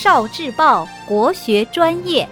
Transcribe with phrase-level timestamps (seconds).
[0.00, 2.28] 少智报国学专业。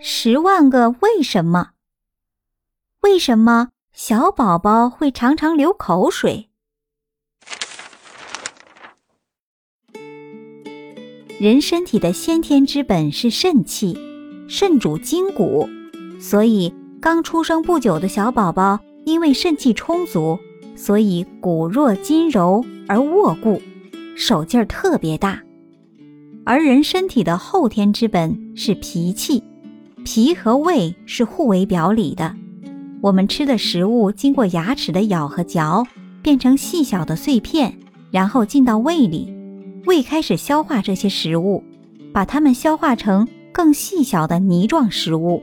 [0.00, 1.70] 十万个为什么？
[3.02, 6.48] 为什么小宝宝会常常流口水？
[11.38, 13.96] 人身体的先天之本是肾气，
[14.48, 15.68] 肾主筋骨，
[16.20, 16.74] 所以
[17.04, 20.38] 刚出生不久的小宝宝因为肾气充足，
[20.74, 23.60] 所以骨弱筋柔而握固，
[24.16, 25.38] 手劲儿特别大。
[26.46, 29.44] 而人身体的后天之本是脾气，
[30.02, 32.34] 脾和胃是互为表里的。
[33.02, 35.86] 我们吃的食物经过牙齿的咬和嚼，
[36.22, 37.76] 变成细小的碎片，
[38.10, 39.30] 然后进到胃里。
[39.84, 41.62] 胃开始消化这些食物，
[42.14, 45.42] 把它们消化成更细小的泥状食物，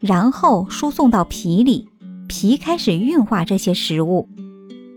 [0.00, 1.88] 然后输送到脾里，
[2.28, 4.28] 脾开始运化这些食物，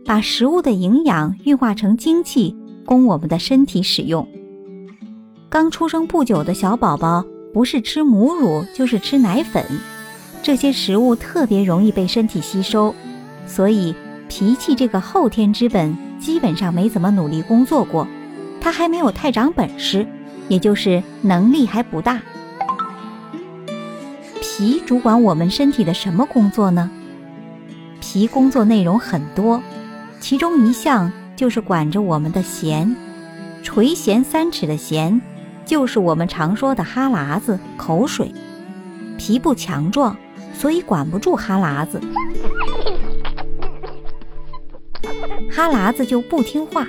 [0.05, 4.27] 把食物的营养运化成精气，供我们的身体使用。
[5.49, 9.65] 刚出生不久的小宝宝，不是吃母乳就是吃奶粉，
[10.43, 12.93] 这些食物特别容易被身体吸收，
[13.47, 13.95] 所以
[14.29, 18.07] 脾气这个后天之本基本上没怎么努力工作过。
[18.61, 20.07] 他还没有太长本事，
[20.47, 22.21] 也就是能力还不大。
[24.61, 26.87] 脾主管我们身体的什么工作呢？
[27.99, 29.59] 脾工作内容很多，
[30.19, 32.93] 其中一项就是管着我们的涎，
[33.63, 35.19] 垂涎三尺的涎，
[35.65, 38.31] 就是我们常说的哈喇子、口水。
[39.17, 40.15] 脾不强壮，
[40.53, 41.99] 所以管不住哈喇子，
[45.51, 46.85] 哈喇子就不听话。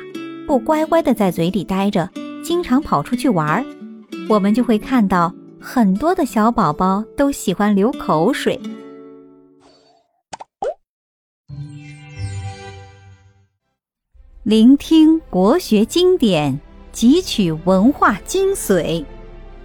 [0.47, 2.11] 不乖乖的在嘴里待着，
[2.45, 3.65] 经常跑出去玩儿，
[4.29, 5.35] 我们就会看到
[5.65, 8.61] 很多的小宝宝都喜欢流口水。
[14.43, 16.59] 聆听国学经典，
[16.93, 19.05] 汲取文化精髓，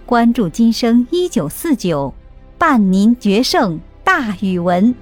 [0.06, 2.14] 关注今生一九四九，
[2.56, 4.94] 伴您决胜大语文。